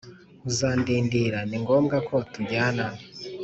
Uzandindira 0.49 1.39
ni 1.49 1.57
ngombwa 1.63 1.97
ko 2.07 2.15
tujyana 2.31 2.85